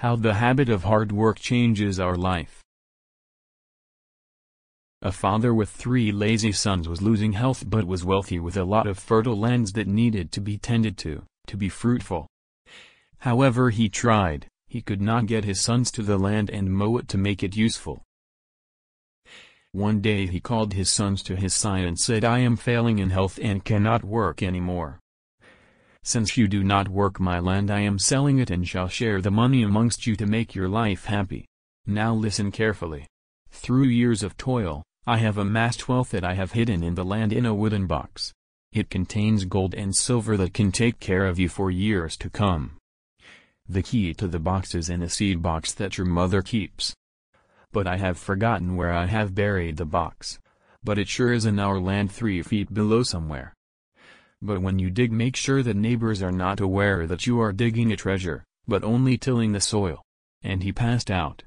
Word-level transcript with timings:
How 0.00 0.16
the 0.16 0.32
habit 0.32 0.70
of 0.70 0.84
hard 0.84 1.12
work 1.12 1.38
changes 1.38 2.00
our 2.00 2.16
life. 2.16 2.64
A 5.02 5.12
father 5.12 5.52
with 5.52 5.68
three 5.68 6.10
lazy 6.10 6.52
sons 6.52 6.88
was 6.88 7.02
losing 7.02 7.34
health 7.34 7.64
but 7.68 7.86
was 7.86 8.02
wealthy 8.02 8.38
with 8.38 8.56
a 8.56 8.64
lot 8.64 8.86
of 8.86 8.98
fertile 8.98 9.38
lands 9.38 9.74
that 9.74 9.86
needed 9.86 10.32
to 10.32 10.40
be 10.40 10.56
tended 10.56 10.96
to, 11.04 11.24
to 11.48 11.56
be 11.58 11.68
fruitful. 11.68 12.26
However 13.18 13.68
he 13.68 13.90
tried, 13.90 14.46
he 14.68 14.80
could 14.80 15.02
not 15.02 15.26
get 15.26 15.44
his 15.44 15.60
sons 15.60 15.90
to 15.90 16.02
the 16.02 16.16
land 16.16 16.48
and 16.48 16.72
mow 16.72 16.96
it 16.96 17.06
to 17.08 17.18
make 17.18 17.42
it 17.42 17.54
useful. 17.54 18.00
One 19.72 20.00
day 20.00 20.26
he 20.26 20.40
called 20.40 20.72
his 20.72 20.88
sons 20.88 21.22
to 21.24 21.36
his 21.36 21.52
side 21.52 21.84
and 21.84 21.98
said 21.98 22.24
I 22.24 22.38
am 22.38 22.56
failing 22.56 23.00
in 23.00 23.10
health 23.10 23.38
and 23.42 23.62
cannot 23.66 24.02
work 24.02 24.42
anymore. 24.42 24.99
Since 26.02 26.36
you 26.36 26.48
do 26.48 26.64
not 26.64 26.88
work 26.88 27.20
my 27.20 27.38
land 27.38 27.70
I 27.70 27.80
am 27.80 27.98
selling 27.98 28.38
it 28.38 28.50
and 28.50 28.66
shall 28.66 28.88
share 28.88 29.20
the 29.20 29.30
money 29.30 29.62
amongst 29.62 30.06
you 30.06 30.16
to 30.16 30.26
make 30.26 30.54
your 30.54 30.68
life 30.68 31.04
happy. 31.04 31.46
Now 31.86 32.14
listen 32.14 32.50
carefully. 32.50 33.06
Through 33.50 33.84
years 33.84 34.22
of 34.22 34.36
toil, 34.36 34.82
I 35.06 35.18
have 35.18 35.38
amassed 35.38 35.88
wealth 35.88 36.10
that 36.10 36.24
I 36.24 36.34
have 36.34 36.52
hidden 36.52 36.82
in 36.82 36.94
the 36.94 37.04
land 37.04 37.32
in 37.32 37.44
a 37.44 37.54
wooden 37.54 37.86
box. 37.86 38.32
It 38.72 38.90
contains 38.90 39.44
gold 39.44 39.74
and 39.74 39.94
silver 39.94 40.36
that 40.36 40.54
can 40.54 40.72
take 40.72 41.00
care 41.00 41.26
of 41.26 41.38
you 41.38 41.48
for 41.48 41.70
years 41.70 42.16
to 42.18 42.30
come. 42.30 42.76
The 43.68 43.82
key 43.82 44.14
to 44.14 44.26
the 44.26 44.38
box 44.38 44.74
is 44.74 44.88
in 44.88 45.02
a 45.02 45.08
seed 45.08 45.42
box 45.42 45.72
that 45.74 45.98
your 45.98 46.06
mother 46.06 46.42
keeps. 46.42 46.94
But 47.72 47.86
I 47.86 47.98
have 47.98 48.18
forgotten 48.18 48.76
where 48.76 48.92
I 48.92 49.06
have 49.06 49.34
buried 49.34 49.76
the 49.76 49.84
box. 49.84 50.38
But 50.82 50.98
it 50.98 51.08
sure 51.08 51.32
is 51.32 51.44
in 51.44 51.58
our 51.58 51.78
land 51.78 52.10
three 52.10 52.42
feet 52.42 52.72
below 52.72 53.02
somewhere. 53.02 53.54
But 54.42 54.62
when 54.62 54.78
you 54.78 54.90
dig 54.90 55.12
make 55.12 55.36
sure 55.36 55.62
that 55.62 55.76
neighbors 55.76 56.22
are 56.22 56.32
not 56.32 56.60
aware 56.60 57.06
that 57.06 57.26
you 57.26 57.40
are 57.40 57.52
digging 57.52 57.92
a 57.92 57.96
treasure, 57.96 58.44
but 58.66 58.82
only 58.82 59.18
tilling 59.18 59.52
the 59.52 59.60
soil. 59.60 60.02
And 60.42 60.62
he 60.62 60.72
passed 60.72 61.10
out. 61.10 61.42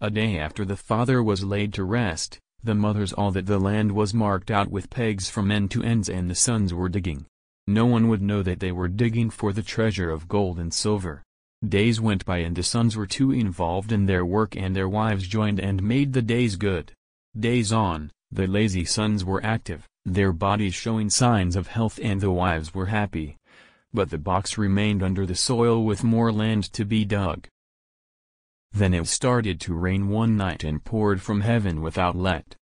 A 0.00 0.10
day 0.10 0.38
after 0.38 0.64
the 0.64 0.76
father 0.76 1.22
was 1.22 1.44
laid 1.44 1.72
to 1.74 1.84
rest, 1.84 2.38
the 2.62 2.74
mother 2.74 3.06
saw 3.06 3.30
that 3.30 3.46
the 3.46 3.58
land 3.60 3.92
was 3.92 4.12
marked 4.12 4.50
out 4.50 4.70
with 4.70 4.90
pegs 4.90 5.30
from 5.30 5.50
end 5.50 5.70
to 5.70 5.82
ends 5.82 6.08
and 6.08 6.28
the 6.28 6.34
sons 6.34 6.74
were 6.74 6.88
digging. 6.88 7.26
No 7.68 7.86
one 7.86 8.08
would 8.08 8.22
know 8.22 8.42
that 8.42 8.60
they 8.60 8.72
were 8.72 8.88
digging 8.88 9.30
for 9.30 9.52
the 9.52 9.62
treasure 9.62 10.10
of 10.10 10.28
gold 10.28 10.58
and 10.58 10.74
silver. 10.74 11.22
Days 11.66 12.00
went 12.00 12.24
by 12.24 12.38
and 12.38 12.56
the 12.56 12.62
sons 12.62 12.96
were 12.96 13.06
too 13.06 13.30
involved 13.30 13.92
in 13.92 14.06
their 14.06 14.26
work 14.26 14.56
and 14.56 14.74
their 14.74 14.88
wives 14.88 15.26
joined 15.26 15.60
and 15.60 15.82
made 15.82 16.12
the 16.12 16.22
days 16.22 16.56
good. 16.56 16.92
Days 17.38 17.72
on, 17.72 18.10
the 18.30 18.46
lazy 18.46 18.84
sons 18.84 19.24
were 19.24 19.44
active, 19.44 19.86
their 20.06 20.32
bodies 20.32 20.72
showing 20.72 21.10
signs 21.10 21.56
of 21.56 21.66
health 21.66 21.98
and 22.00 22.20
the 22.20 22.30
wives 22.30 22.72
were 22.72 22.86
happy. 22.86 23.36
But 23.92 24.10
the 24.10 24.18
box 24.18 24.56
remained 24.56 25.02
under 25.02 25.26
the 25.26 25.34
soil 25.34 25.84
with 25.84 26.04
more 26.04 26.30
land 26.30 26.72
to 26.74 26.84
be 26.84 27.04
dug. 27.04 27.48
Then 28.72 28.94
it 28.94 29.08
started 29.08 29.60
to 29.62 29.74
rain 29.74 30.08
one 30.08 30.36
night 30.36 30.62
and 30.62 30.84
poured 30.84 31.20
from 31.20 31.40
heaven 31.40 31.82
without 31.82 32.14
let. 32.14 32.54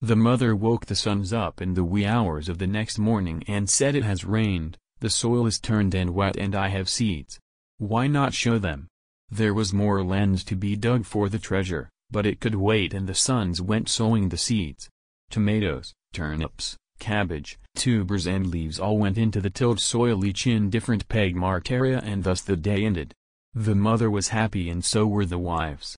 The 0.00 0.14
mother 0.14 0.54
woke 0.54 0.86
the 0.86 0.94
sons 0.94 1.32
up 1.32 1.60
in 1.60 1.74
the 1.74 1.84
wee 1.84 2.06
hours 2.06 2.48
of 2.48 2.58
the 2.58 2.66
next 2.66 2.98
morning 2.98 3.42
and 3.48 3.68
said 3.68 3.96
it 3.96 4.04
has 4.04 4.24
rained, 4.24 4.78
the 5.00 5.10
soil 5.10 5.46
is 5.46 5.58
turned 5.58 5.94
and 5.96 6.14
wet 6.14 6.36
and 6.36 6.54
I 6.54 6.68
have 6.68 6.88
seeds. 6.88 7.40
Why 7.78 8.06
not 8.06 8.34
show 8.34 8.58
them? 8.58 8.86
There 9.30 9.54
was 9.54 9.72
more 9.72 10.04
land 10.04 10.46
to 10.46 10.54
be 10.54 10.76
dug 10.76 11.06
for 11.06 11.28
the 11.28 11.40
treasure, 11.40 11.88
but 12.10 12.26
it 12.26 12.38
could 12.38 12.54
wait 12.54 12.94
and 12.94 13.08
the 13.08 13.14
sons 13.14 13.60
went 13.60 13.88
sowing 13.88 14.28
the 14.28 14.36
seeds. 14.36 14.88
Tomatoes, 15.30 15.94
turnips, 16.12 16.76
cabbage, 16.98 17.58
tubers 17.74 18.26
and 18.26 18.46
leaves 18.46 18.78
all 18.78 18.98
went 18.98 19.18
into 19.18 19.40
the 19.40 19.50
tilled 19.50 19.80
soil 19.80 20.24
each 20.24 20.46
in 20.46 20.70
different 20.70 21.08
peg 21.08 21.34
marked 21.34 21.70
area 21.70 22.00
and 22.04 22.24
thus 22.24 22.42
the 22.42 22.56
day 22.56 22.84
ended. 22.84 23.12
The 23.54 23.74
mother 23.74 24.10
was 24.10 24.28
happy 24.28 24.70
and 24.70 24.84
so 24.84 25.06
were 25.06 25.26
the 25.26 25.38
wives. 25.38 25.96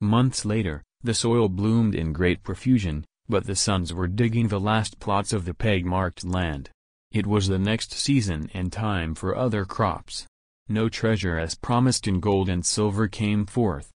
Months 0.00 0.44
later, 0.44 0.82
the 1.02 1.14
soil 1.14 1.48
bloomed 1.48 1.94
in 1.94 2.12
great 2.12 2.42
profusion, 2.42 3.04
but 3.28 3.46
the 3.46 3.56
sons 3.56 3.94
were 3.94 4.08
digging 4.08 4.48
the 4.48 4.60
last 4.60 4.98
plots 4.98 5.32
of 5.32 5.44
the 5.44 5.54
peg-marked 5.54 6.24
land. 6.24 6.70
It 7.12 7.26
was 7.26 7.48
the 7.48 7.58
next 7.58 7.92
season 7.92 8.50
and 8.52 8.72
time 8.72 9.14
for 9.14 9.36
other 9.36 9.64
crops. 9.64 10.26
No 10.68 10.88
treasure 10.88 11.38
as 11.38 11.54
promised 11.54 12.08
in 12.08 12.20
gold 12.20 12.48
and 12.48 12.66
silver 12.66 13.08
came 13.08 13.46
forth. 13.46 13.90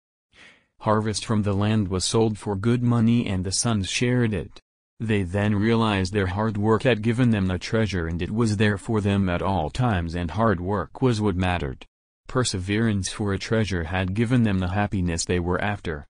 Harvest 0.82 1.26
from 1.26 1.44
the 1.44 1.54
land 1.54 1.88
was 1.88 2.06
sold 2.06 2.38
for 2.38 2.56
good 2.56 2.84
money 2.84 3.26
and 3.26 3.44
the 3.44 3.52
sons 3.52 3.90
shared 3.90 4.34
it. 4.34 4.60
They 5.00 5.22
then 5.22 5.56
realized 5.56 6.12
their 6.12 6.28
hard 6.28 6.58
work 6.58 6.84
had 6.84 7.04
given 7.04 7.30
them 7.30 7.46
the 7.46 7.60
treasure 7.60 8.08
and 8.08 8.22
it 8.22 8.32
was 8.32 8.58
there 8.58 8.78
for 8.78 9.00
them 9.00 9.30
at 9.30 9.44
all 9.44 9.70
times 9.70 10.16
and 10.16 10.32
hard 10.32 10.60
work 10.60 11.02
was 11.02 11.22
what 11.22 11.36
mattered. 11.36 11.86
Perseverance 12.28 13.10
for 13.10 13.32
a 13.32 13.38
treasure 13.38 13.84
had 13.84 14.16
given 14.16 14.44
them 14.44 14.60
the 14.60 14.70
happiness 14.70 15.24
they 15.24 15.40
were 15.40 15.62
after. 15.62 16.08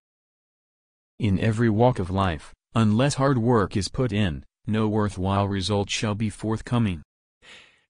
In 1.18 1.38
every 1.38 1.68
walk 1.68 1.98
of 1.98 2.10
life, 2.10 2.54
unless 2.74 3.14
hard 3.14 3.38
work 3.38 3.76
is 3.76 3.88
put 3.88 4.12
in, 4.12 4.44
no 4.66 4.88
worthwhile 4.88 5.48
result 5.48 5.90
shall 5.90 6.14
be 6.14 6.30
forthcoming. 6.30 7.02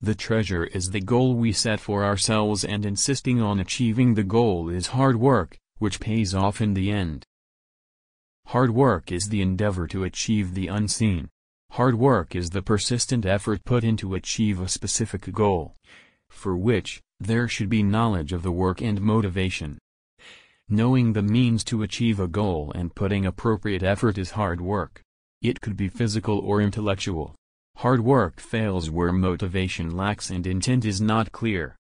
The 0.01 0.15
treasure 0.15 0.65
is 0.65 0.91
the 0.91 1.01
goal 1.01 1.35
we 1.35 1.53
set 1.53 1.79
for 1.79 2.05
ourselves 2.05 2.65
and 2.65 2.85
insisting 2.85 3.41
on 3.41 3.61
achieving 3.61 4.15
the 4.15 4.25
goal 4.25 4.69
is 4.69 4.89
hard 4.89 5.17
work, 5.17 5.59
which 5.79 6.01
pays 6.01 6.35
off 6.35 6.61
in 6.61 6.75
the 6.75 6.91
end. 6.91 7.25
Hard 8.53 8.71
work 8.71 9.13
is 9.13 9.29
the 9.29 9.43
endeavor 9.43 9.87
to 9.89 10.05
achieve 10.05 10.55
the 10.55 10.69
unseen. 10.69 11.29
Hard 11.73 11.97
work 11.97 12.35
is 12.35 12.49
the 12.49 12.63
persistent 12.63 13.27
effort 13.27 13.63
put 13.63 13.85
in 13.85 13.95
to 13.99 14.15
achieve 14.15 14.59
a 14.59 14.69
specific 14.69 15.31
goal. 15.33 15.75
For 16.31 16.57
which, 16.57 17.03
there 17.21 17.47
should 17.47 17.69
be 17.69 17.83
knowledge 17.83 18.33
of 18.33 18.43
the 18.43 18.51
work 18.51 18.81
and 18.81 19.03
motivation. 19.03 19.77
Knowing 20.67 21.13
the 21.13 21.23
means 21.23 21.63
to 21.65 21.83
achieve 21.83 22.19
a 22.19 22.27
goal 22.27 22.73
and 22.75 22.95
putting 22.95 23.27
appropriate 23.27 23.83
effort 23.83 24.17
is 24.17 24.31
hard 24.31 24.63
work. 24.63 25.03
It 25.43 25.61
could 25.61 25.77
be 25.77 25.89
physical 25.89 26.39
or 26.39 26.63
intellectual. 26.63 27.35
Hard 27.77 28.01
work 28.01 28.41
fails 28.41 28.89
where 28.89 29.13
motivation 29.13 29.95
lacks 29.95 30.31
and 30.31 30.47
intent 30.47 30.87
is 30.87 31.03
not 31.03 31.33
clear. 31.33 31.77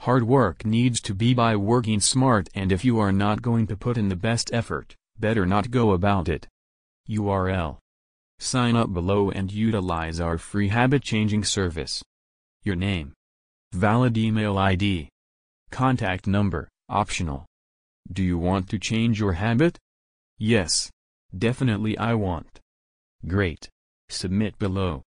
Hard 0.00 0.24
work 0.24 0.66
needs 0.66 1.00
to 1.00 1.14
be 1.14 1.32
by 1.32 1.56
working 1.56 2.00
smart 2.00 2.50
and 2.54 2.70
if 2.70 2.84
you 2.84 2.98
are 2.98 3.12
not 3.12 3.40
going 3.40 3.66
to 3.68 3.78
put 3.78 3.96
in 3.96 4.10
the 4.10 4.14
best 4.14 4.52
effort, 4.52 4.94
better 5.20 5.46
not 5.46 5.70
go 5.70 5.92
about 5.92 6.28
it. 6.28 6.46
URL. 7.08 7.78
Sign 8.38 8.76
up 8.76 8.92
below 8.92 9.30
and 9.30 9.52
utilize 9.52 10.20
our 10.20 10.38
free 10.38 10.68
habit 10.68 11.02
changing 11.02 11.44
service. 11.44 12.02
Your 12.62 12.76
name. 12.76 13.12
Valid 13.72 14.16
email 14.16 14.56
ID. 14.56 15.08
Contact 15.70 16.26
number, 16.26 16.68
optional. 16.88 17.46
Do 18.10 18.22
you 18.22 18.38
want 18.38 18.68
to 18.70 18.78
change 18.78 19.20
your 19.20 19.32
habit? 19.34 19.76
Yes. 20.38 20.90
Definitely 21.36 21.98
I 21.98 22.14
want. 22.14 22.60
Great. 23.26 23.68
Submit 24.08 24.58
below. 24.58 25.02